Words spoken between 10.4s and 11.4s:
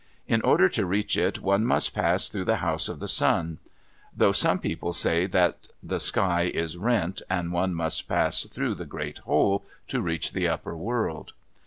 upper world.